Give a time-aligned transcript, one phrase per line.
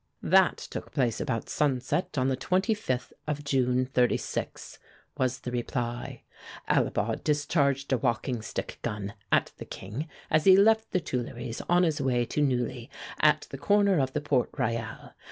[0.23, 4.79] "That took place about sunset on the 25th of June, '36,"
[5.15, 6.23] was the reply.
[6.67, 11.83] "Alibaud discharged a walking stick gun at the King, as he left the Tuileries, on
[11.83, 15.13] his way to Neuilly, at the corner of the Porte Royale.